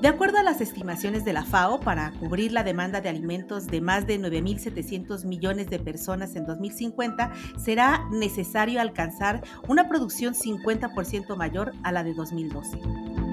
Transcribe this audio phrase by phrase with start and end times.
[0.00, 3.82] De acuerdo a las estimaciones de la FAO, para cubrir la demanda de alimentos de
[3.82, 11.72] más de 9.700 millones de personas en 2050, será necesario alcanzar una producción 50% mayor
[11.82, 13.29] a la de 2012.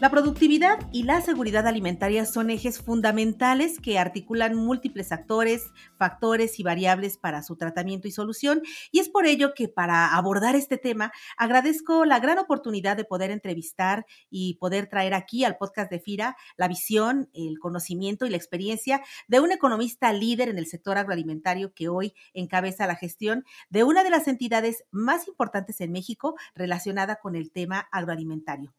[0.00, 6.62] La productividad y la seguridad alimentaria son ejes fundamentales que articulan múltiples actores, factores y
[6.62, 8.62] variables para su tratamiento y solución.
[8.92, 13.30] Y es por ello que para abordar este tema agradezco la gran oportunidad de poder
[13.30, 18.38] entrevistar y poder traer aquí al podcast de FIRA la visión, el conocimiento y la
[18.38, 23.84] experiencia de un economista líder en el sector agroalimentario que hoy encabeza la gestión de
[23.84, 28.72] una de las entidades más importantes en México relacionada con el tema agroalimentario.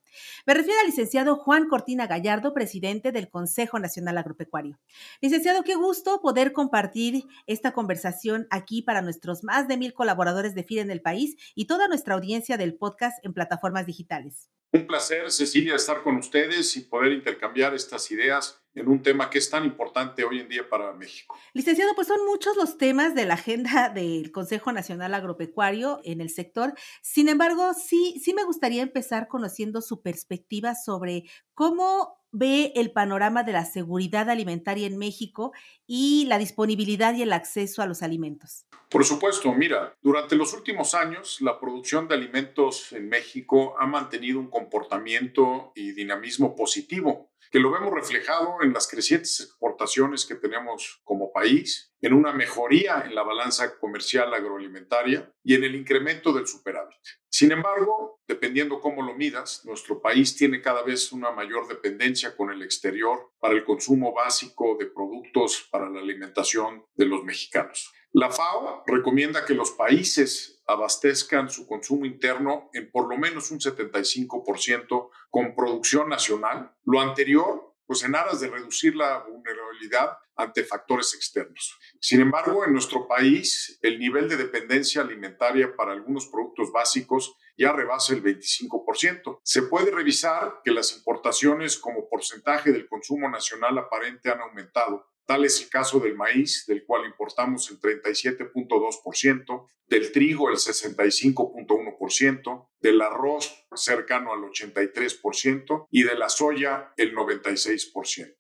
[0.46, 4.80] Me refiero al licenciado Juan Cortina Gallardo, presidente del Consejo Nacional Agropecuario.
[5.22, 10.64] Licenciado, qué gusto poder compartir esta conversación aquí para nuestros más de mil colaboradores de
[10.64, 14.50] FIDE en el país y toda nuestra audiencia del podcast en plataformas digitales.
[14.74, 19.38] Un placer, Cecilia, estar con ustedes y poder intercambiar estas ideas en un tema que
[19.38, 21.38] es tan importante hoy en día para México.
[21.54, 26.30] Licenciado, pues son muchos los temas de la agenda del Consejo Nacional Agropecuario en el
[26.30, 26.74] sector.
[27.02, 33.44] Sin embargo, sí, sí me gustaría empezar conociendo su perspectiva sobre cómo ve el panorama
[33.44, 35.52] de la seguridad alimentaria en México
[35.88, 38.66] y la disponibilidad y el acceso a los alimentos?
[38.90, 44.40] Por supuesto, mira, durante los últimos años la producción de alimentos en México ha mantenido
[44.40, 51.02] un comportamiento y dinamismo positivo que lo vemos reflejado en las crecientes exportaciones que tenemos
[51.04, 56.48] como país, en una mejoría en la balanza comercial agroalimentaria y en el incremento del
[56.48, 56.98] superávit.
[57.30, 62.52] Sin embargo, dependiendo cómo lo midas, nuestro país tiene cada vez una mayor dependencia con
[62.52, 67.92] el exterior para el consumo básico de productos para la alimentación de los mexicanos.
[68.14, 73.60] La FAO recomienda que los países abastezcan su consumo interno en por lo menos un
[73.60, 76.76] 75% con producción nacional.
[76.84, 81.78] Lo anterior, pues en aras de reducir la vulnerabilidad ante factores externos.
[82.02, 87.72] Sin embargo, en nuestro país, el nivel de dependencia alimentaria para algunos productos básicos ya
[87.72, 89.40] rebasa el 25%.
[89.44, 95.46] Se puede revisar que las importaciones como porcentaje del consumo nacional aparente han aumentado Tal
[95.46, 103.02] es el caso del maíz, del cual importamos el 37.2%, del trigo el 65.1%, del
[103.02, 108.36] arroz cercano al 83% y de la soya el 96%.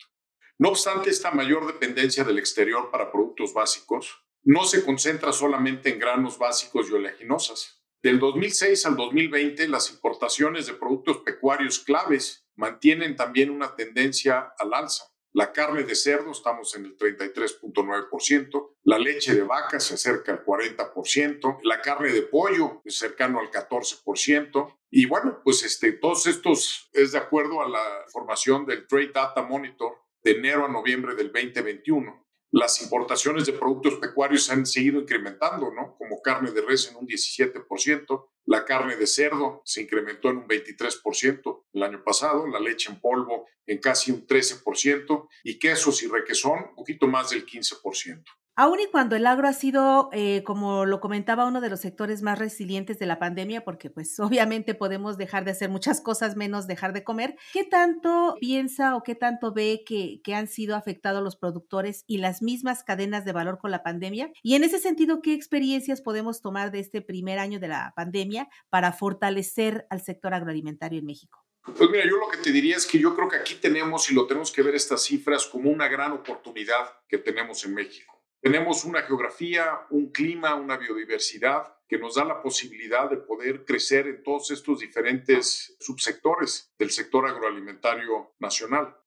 [0.57, 5.99] No obstante esta mayor dependencia del exterior para productos básicos, no se concentra solamente en
[5.99, 7.85] granos básicos y oleaginosas.
[8.03, 14.73] Del 2006 al 2020, las importaciones de productos pecuarios claves mantienen también una tendencia al
[14.73, 15.05] alza.
[15.33, 20.43] La carne de cerdo estamos en el 33.9%, la leche de vaca se acerca al
[20.43, 24.77] 40%, la carne de pollo es cercano al 14%.
[24.89, 29.41] Y bueno, pues este, todos estos es de acuerdo a la información del Trade Data
[29.41, 35.71] Monitor de enero a noviembre del 2021 las importaciones de productos pecuarios han seguido incrementando,
[35.71, 35.95] ¿no?
[35.97, 40.47] Como carne de res en un 17%, la carne de cerdo se incrementó en un
[40.47, 46.07] 23% el año pasado, la leche en polvo en casi un 13% y quesos y
[46.07, 48.23] requesón un poquito más del 15%.
[48.61, 52.21] Aún y cuando el agro ha sido, eh, como lo comentaba, uno de los sectores
[52.21, 56.67] más resilientes de la pandemia, porque pues obviamente podemos dejar de hacer muchas cosas menos
[56.67, 61.37] dejar de comer, ¿qué tanto piensa o qué tanto ve que han sido afectados los
[61.37, 64.31] productores y las mismas cadenas de valor con la pandemia?
[64.43, 68.47] Y en ese sentido, ¿qué experiencias podemos tomar de este primer año de la pandemia
[68.69, 71.43] para fortalecer al sector agroalimentario en México?
[71.63, 74.13] Pues mira, yo lo que te diría es que yo creo que aquí tenemos y
[74.13, 78.20] lo tenemos que ver estas cifras como una gran oportunidad que tenemos en México.
[78.41, 84.07] Tenemos una geografía, un clima, una biodiversidad que nos da la posibilidad de poder crecer
[84.07, 88.97] en todos estos diferentes subsectores del sector agroalimentario nacional.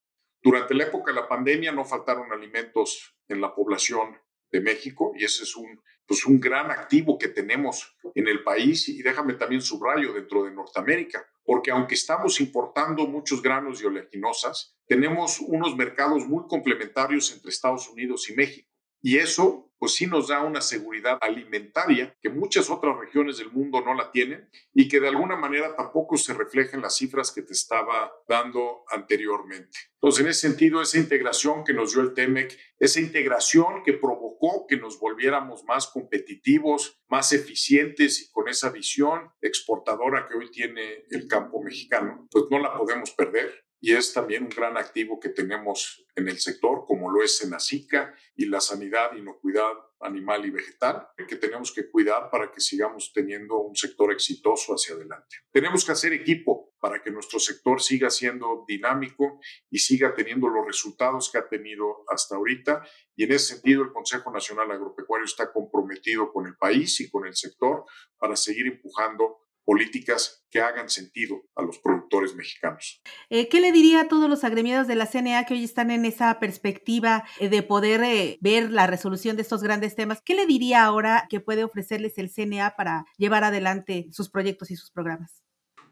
[0.40, 4.16] Durante la época de la pandemia no faltaron alimentos en la población
[4.52, 8.88] de México y ese es un, pues un gran activo que tenemos en el país
[8.88, 14.78] y déjame también subrayo dentro de Norteamérica, porque aunque estamos importando muchos granos y oleaginosas,
[14.86, 18.73] tenemos unos mercados muy complementarios entre Estados Unidos y México.
[19.06, 23.82] Y eso, pues sí nos da una seguridad alimentaria que muchas otras regiones del mundo
[23.82, 27.42] no la tienen y que de alguna manera tampoco se refleja en las cifras que
[27.42, 29.76] te estaba dando anteriormente.
[29.96, 34.66] Entonces, en ese sentido, esa integración que nos dio el TEMEC, esa integración que provocó
[34.66, 41.04] que nos volviéramos más competitivos, más eficientes y con esa visión exportadora que hoy tiene
[41.10, 45.28] el campo mexicano, pues no la podemos perder y es también un gran activo que
[45.28, 51.06] tenemos en el sector, como lo es Senacica y la sanidad, inocuidad animal y vegetal,
[51.28, 55.36] que tenemos que cuidar para que sigamos teniendo un sector exitoso hacia adelante.
[55.52, 59.38] Tenemos que hacer equipo para que nuestro sector siga siendo dinámico
[59.68, 62.86] y siga teniendo los resultados que ha tenido hasta ahorita.
[63.14, 67.26] Y en ese sentido, el Consejo Nacional Agropecuario está comprometido con el país y con
[67.26, 67.84] el sector
[68.16, 73.02] para seguir empujando políticas que hagan sentido a los productores mexicanos.
[73.28, 76.04] Eh, ¿Qué le diría a todos los agremiados de la CNA que hoy están en
[76.04, 80.22] esa perspectiva eh, de poder eh, ver la resolución de estos grandes temas?
[80.24, 84.76] ¿Qué le diría ahora que puede ofrecerles el CNA para llevar adelante sus proyectos y
[84.76, 85.44] sus programas?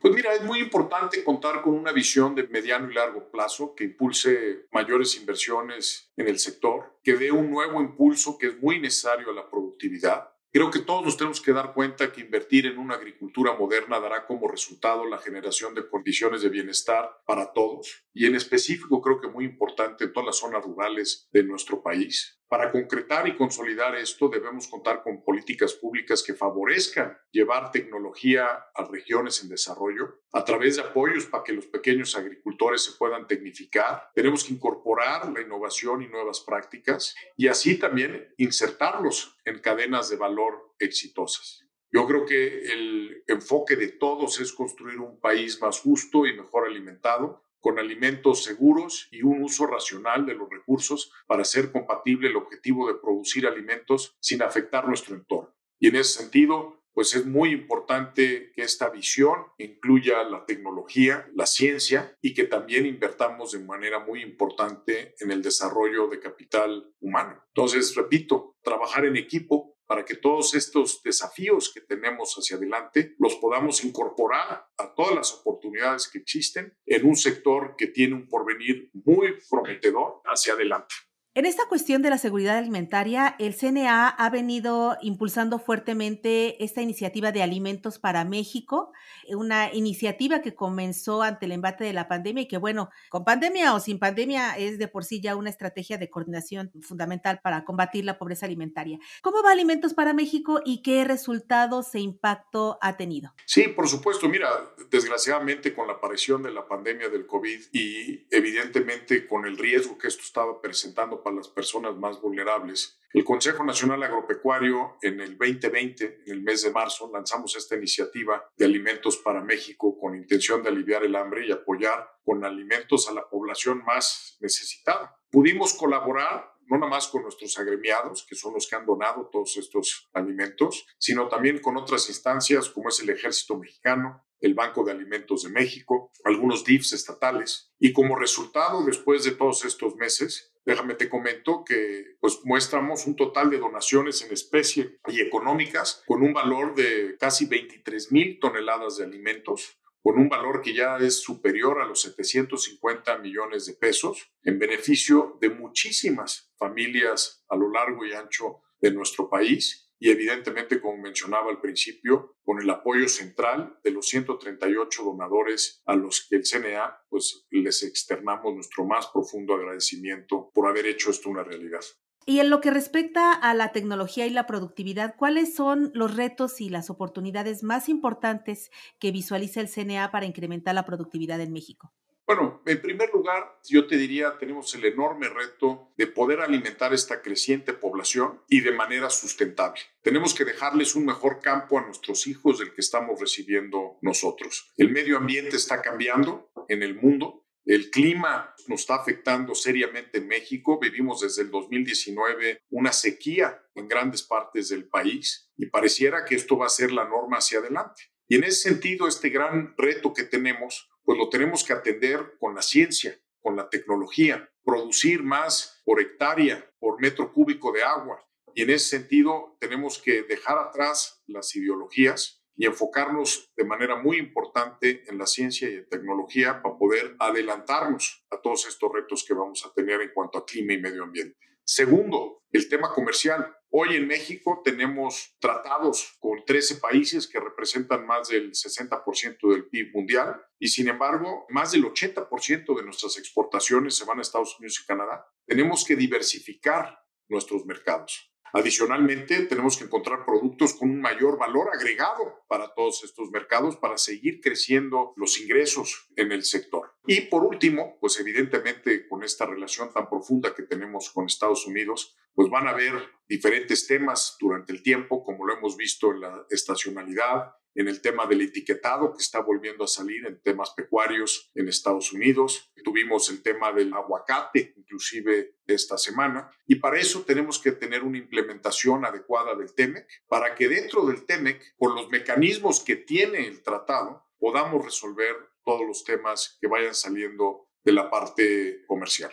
[0.02, 3.84] Pues mira, es muy importante contar con una visión de mediano y largo plazo que
[3.84, 9.30] impulse mayores inversiones en el sector, que dé un nuevo impulso que es muy necesario
[9.30, 12.96] a la productividad Creo que todos nos tenemos que dar cuenta que invertir en una
[12.96, 18.34] agricultura moderna dará como resultado la generación de condiciones de bienestar para todos y en
[18.34, 22.38] específico creo que muy importante en todas las zonas rurales de nuestro país.
[22.52, 28.44] Para concretar y consolidar esto debemos contar con políticas públicas que favorezcan llevar tecnología
[28.74, 33.26] a regiones en desarrollo a través de apoyos para que los pequeños agricultores se puedan
[33.26, 34.10] tecnificar.
[34.14, 40.16] Tenemos que incorporar la innovación y nuevas prácticas y así también insertarlos en cadenas de
[40.16, 41.66] valor exitosas.
[41.90, 46.66] Yo creo que el enfoque de todos es construir un país más justo y mejor
[46.68, 52.36] alimentado, con alimentos seguros y un uso racional de los recursos para hacer compatible el
[52.36, 55.54] objetivo de producir alimentos sin afectar nuestro entorno.
[55.78, 61.46] Y en ese sentido, pues es muy importante que esta visión incluya la tecnología, la
[61.46, 67.42] ciencia y que también invertamos de manera muy importante en el desarrollo de capital humano.
[67.48, 73.36] Entonces, repito, trabajar en equipo para que todos estos desafíos que tenemos hacia adelante los
[73.36, 78.90] podamos incorporar a todas las oportunidades que existen en un sector que tiene un porvenir
[78.92, 80.94] muy prometedor hacia adelante.
[81.34, 87.32] En esta cuestión de la seguridad alimentaria, el CNA ha venido impulsando fuertemente esta iniciativa
[87.32, 88.92] de Alimentos para México,
[89.28, 93.72] una iniciativa que comenzó ante el embate de la pandemia y que, bueno, con pandemia
[93.72, 98.04] o sin pandemia es de por sí ya una estrategia de coordinación fundamental para combatir
[98.04, 98.98] la pobreza alimentaria.
[99.22, 103.32] ¿Cómo va Alimentos para México y qué resultados e impacto ha tenido?
[103.46, 104.28] Sí, por supuesto.
[104.28, 104.50] Mira,
[104.90, 110.08] desgraciadamente con la aparición de la pandemia del COVID y evidentemente con el riesgo que
[110.08, 112.98] esto estaba presentando para las personas más vulnerables.
[113.12, 118.42] El Consejo Nacional Agropecuario en el 2020, en el mes de marzo, lanzamos esta iniciativa
[118.56, 123.12] de alimentos para México con intención de aliviar el hambre y apoyar con alimentos a
[123.12, 125.16] la población más necesitada.
[125.30, 129.56] Pudimos colaborar no nada más con nuestros agremiados, que son los que han donado todos
[129.56, 134.92] estos alimentos, sino también con otras instancias como es el Ejército Mexicano, el Banco de
[134.92, 137.72] Alimentos de México, algunos DIFs estatales.
[137.78, 143.16] Y como resultado, después de todos estos meses, Déjame te comento que pues muestramos un
[143.16, 148.98] total de donaciones en especie y económicas con un valor de casi 23 mil toneladas
[148.98, 154.32] de alimentos, con un valor que ya es superior a los 750 millones de pesos,
[154.42, 160.80] en beneficio de muchísimas familias a lo largo y ancho de nuestro país y evidentemente,
[160.80, 166.34] como mencionaba al principio, con el apoyo central de los 138 donadores a los que
[166.34, 171.82] el CNA pues les externamos nuestro más profundo agradecimiento por haber hecho esto una realidad.
[172.26, 176.60] Y en lo que respecta a la tecnología y la productividad, ¿cuáles son los retos
[176.60, 181.92] y las oportunidades más importantes que visualiza el CNA para incrementar la productividad en México?
[182.24, 187.20] Bueno, en primer lugar, yo te diría, tenemos el enorme reto de poder alimentar esta
[187.20, 189.80] creciente población y de manera sustentable.
[190.02, 194.72] Tenemos que dejarles un mejor campo a nuestros hijos del que estamos recibiendo nosotros.
[194.76, 197.41] El medio ambiente está cambiando en el mundo.
[197.64, 200.78] El clima nos está afectando seriamente en México.
[200.80, 206.56] Vivimos desde el 2019 una sequía en grandes partes del país y pareciera que esto
[206.58, 208.02] va a ser la norma hacia adelante.
[208.28, 212.54] Y en ese sentido, este gran reto que tenemos pues lo tenemos que atender con
[212.54, 218.24] la ciencia, con la tecnología, producir más por hectárea, por metro cúbico de agua.
[218.54, 224.18] Y en ese sentido tenemos que dejar atrás las ideologías y enfocarnos de manera muy
[224.18, 229.34] importante en la ciencia y en tecnología para poder adelantarnos a todos estos retos que
[229.34, 231.38] vamos a tener en cuanto a clima y medio ambiente.
[231.64, 233.56] Segundo, el tema comercial.
[233.70, 239.94] Hoy en México tenemos tratados con 13 países que representan más del 60% del PIB
[239.94, 244.80] mundial y sin embargo más del 80% de nuestras exportaciones se van a Estados Unidos
[244.82, 245.24] y Canadá.
[245.46, 248.31] Tenemos que diversificar nuestros mercados.
[248.54, 253.96] Adicionalmente, tenemos que encontrar productos con un mayor valor agregado para todos estos mercados para
[253.96, 256.94] seguir creciendo los ingresos en el sector.
[257.06, 262.16] Y por último, pues evidentemente con esta relación tan profunda que tenemos con Estados Unidos,
[262.34, 262.92] pues van a haber
[263.26, 268.26] diferentes temas durante el tiempo, como lo hemos visto en la estacionalidad, en el tema
[268.26, 272.71] del etiquetado que está volviendo a salir en temas pecuarios en Estados Unidos.
[272.82, 278.18] Tuvimos el tema del aguacate, inclusive esta semana, y para eso tenemos que tener una
[278.18, 283.62] implementación adecuada del TEMEC, para que dentro del TEMEC, con los mecanismos que tiene el
[283.62, 289.32] tratado, podamos resolver todos los temas que vayan saliendo de la parte comercial.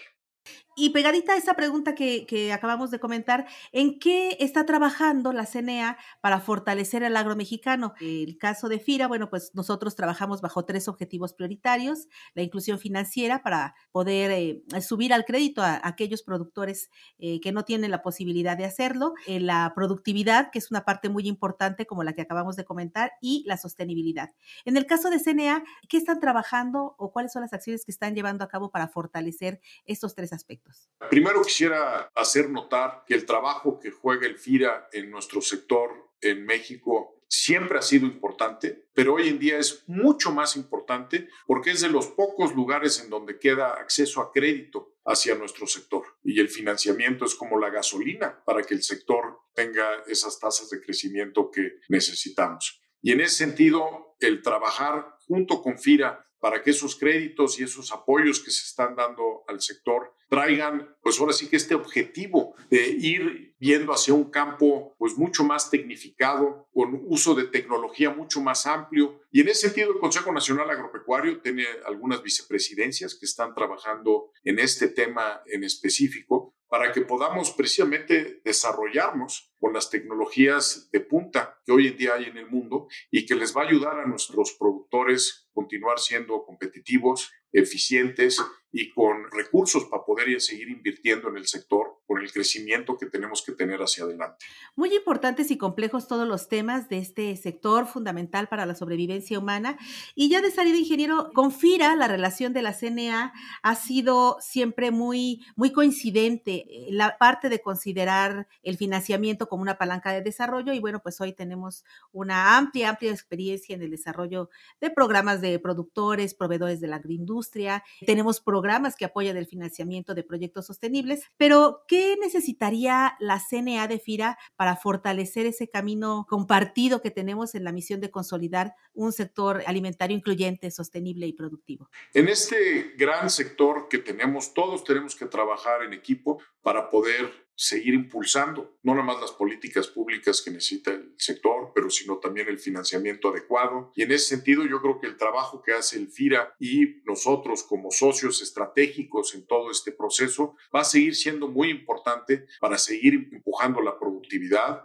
[0.81, 5.97] Y pegadita a esa pregunta que, acabamos de comentar, ¿en qué está trabajando la CNA
[6.21, 7.93] para fortalecer el agro mexicano?
[7.99, 13.43] El caso de FIRA, bueno, pues nosotros trabajamos bajo tres objetivos prioritarios, la inclusión financiera
[13.43, 18.55] para poder eh, subir al crédito a, aquellos productores eh, que no tienen la posibilidad
[18.55, 22.55] de hacerlo, eh, la productividad, que es una parte muy importante como la que acabamos
[22.55, 24.31] de comentar, y la sostenibilidad.
[24.63, 28.15] En el caso de CNA, ¿qué están trabajando o cuáles son las acciones que están
[28.15, 30.68] llevando a cabo para fortalecer estos tres aspectos?
[31.09, 36.45] Primero quisiera hacer notar que el trabajo que juega el FIRA en nuestro sector en
[36.45, 41.81] México siempre ha sido importante, pero hoy en día es mucho más importante porque es
[41.81, 46.03] de los pocos lugares en donde queda acceso a crédito hacia nuestro sector.
[46.23, 50.81] Y el financiamiento es como la gasolina para que el sector tenga esas tasas de
[50.81, 52.81] crecimiento que necesitamos.
[53.01, 57.91] Y en ese sentido, el trabajar junto con FIRA para que esos créditos y esos
[57.91, 62.87] apoyos que se están dando al sector traigan, pues ahora sí que este objetivo de
[62.87, 68.65] ir viendo hacia un campo pues mucho más tecnificado, con uso de tecnología mucho más
[68.65, 69.21] amplio.
[69.31, 74.59] Y en ese sentido, el Consejo Nacional Agropecuario tiene algunas vicepresidencias que están trabajando en
[74.59, 81.71] este tema en específico para que podamos precisamente desarrollarnos con las tecnologías de punta que
[81.71, 84.53] hoy en día hay en el mundo y que les va a ayudar a nuestros
[84.53, 88.39] productores continuar siendo competitivos, eficientes
[88.71, 93.43] y con recursos para poder seguir invirtiendo en el sector con el crecimiento que tenemos
[93.43, 94.45] que tener hacia adelante.
[94.75, 99.77] Muy importantes y complejos todos los temas de este sector fundamental para la sobrevivencia humana.
[100.15, 104.91] Y ya de salida, ingeniero, con FIRA la relación de la CNA ha sido siempre
[104.91, 106.65] muy, muy coincidente.
[106.89, 111.33] La parte de considerar el financiamiento como una palanca de desarrollo y bueno, pues hoy
[111.33, 114.49] tenemos una amplia, amplia experiencia en el desarrollo
[114.81, 117.83] de programas de productores, proveedores de la agroindustria.
[118.05, 118.58] Tenemos programas
[118.95, 124.75] que apoyan el financiamiento de proyectos sostenibles, pero ¿qué necesitaría la CNA de FIRA para
[124.75, 130.71] fortalecer ese camino compartido que tenemos en la misión de consolidar un sector alimentario incluyente,
[130.71, 131.89] sostenible y productivo?
[132.13, 137.93] En este gran sector que tenemos, todos tenemos que trabajar en equipo para poder seguir
[137.93, 142.57] impulsando no nada más las políticas públicas que necesita el sector, pero sino también el
[142.57, 143.91] financiamiento adecuado.
[143.95, 147.63] Y en ese sentido yo creo que el trabajo que hace el FIRA y nosotros
[147.63, 153.27] como socios estratégicos en todo este proceso va a seguir siendo muy importante para seguir
[153.33, 153.97] empujando la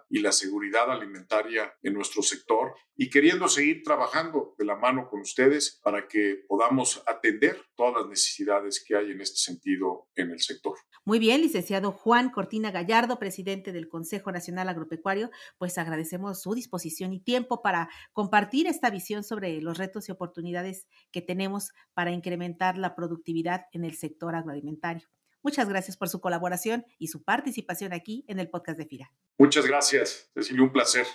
[0.08, 5.20] y la seguridad alimentaria en nuestro sector y queriendo seguir trabajando de la mano con
[5.20, 10.40] ustedes para que podamos atender todas las necesidades que hay en este sentido en el
[10.40, 10.76] sector.
[11.04, 17.12] Muy bien, licenciado Juan Cortina Gallardo, presidente del Consejo Nacional Agropecuario, pues agradecemos su disposición
[17.12, 22.78] y tiempo para compartir esta visión sobre los retos y oportunidades que tenemos para incrementar
[22.78, 25.08] la productividad en el sector agroalimentario.
[25.44, 29.12] Muchas gracias por su colaboración y su participación aquí en el podcast de FIRA.
[29.38, 31.06] Muchas gracias, Cecilia, un placer.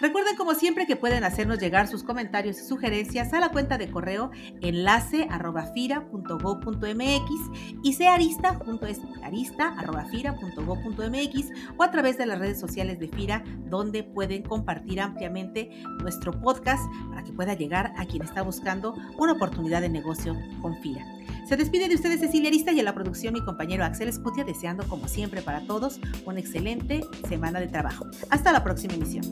[0.00, 3.88] Recuerden como siempre que pueden hacernos llegar sus comentarios y sugerencias a la cuenta de
[3.88, 5.72] correo enlace arroba
[7.82, 10.04] y searista junto es arista arroba
[11.76, 16.82] o a través de las redes sociales de FIRA donde pueden compartir ampliamente nuestro podcast
[17.10, 21.04] para que pueda llegar a quien está buscando una oportunidad de negocio con FIRA.
[21.46, 24.84] Se despide de ustedes Cecilia Arista y a la producción mi compañero Axel Escutia, deseando
[24.88, 28.06] como siempre para todos una excelente semana de trabajo.
[28.30, 29.22] Hasta la próxima emisión.